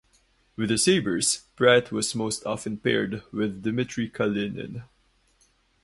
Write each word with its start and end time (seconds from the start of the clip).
With 0.55 0.69
the 0.69 0.79
Sabres, 0.79 1.43
Pratt 1.55 1.91
was 1.91 2.15
most 2.15 2.43
often 2.43 2.77
paired 2.77 3.21
with 3.31 3.61
Dmitri 3.61 4.09
Kalinin. 4.09 4.83